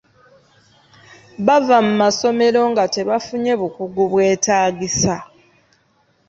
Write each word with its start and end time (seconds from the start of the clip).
Bava 1.45 1.77
mu 1.85 1.93
masomero 2.01 2.61
nga 2.71 2.83
tebafunye 2.95 3.51
bukugu 3.61 4.03
bwetaagisa. 4.11 5.15